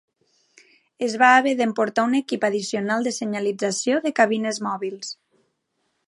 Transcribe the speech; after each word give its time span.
Es 1.07 1.17
va 1.23 1.27
haver 1.41 1.51
d'emportar 1.59 2.05
un 2.09 2.15
equip 2.19 2.47
addicional 2.49 3.07
de 3.09 3.13
senyalització 3.17 4.01
de 4.07 4.13
cabines 4.21 4.61
mòbils. 4.69 5.13